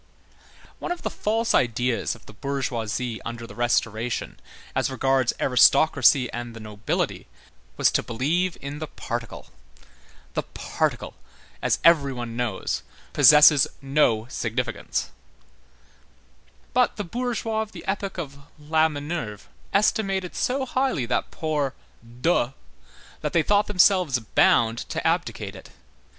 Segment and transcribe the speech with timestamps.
[0.79, 4.39] One of the false ideas of the bourgeoisie under the Restoration
[4.75, 7.27] as regards aristocracy and the nobility
[7.77, 9.51] was to believe in the particle.
[10.33, 11.13] The particle,
[11.61, 12.81] as every one knows,
[13.13, 15.11] possesses no significance.
[16.73, 21.75] But the bourgeois of the epoch of la Minerve estimated so highly that poor
[22.21, 22.55] de,
[23.21, 25.69] that they thought themselves bound to abdicate it.